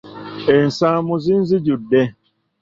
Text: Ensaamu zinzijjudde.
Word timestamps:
Ensaamu 0.55 1.13
zinzijjudde. 1.23 2.01